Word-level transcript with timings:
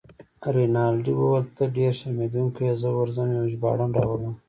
رینالډي 0.55 1.13
وویل: 1.15 1.45
ته 1.57 1.63
ډیر 1.75 1.91
شرمېدونکی 1.99 2.61
يې، 2.67 2.73
زه 2.81 2.89
ورځم 2.97 3.27
یو 3.37 3.45
ژباړن 3.53 3.89
راولم. 3.97 4.33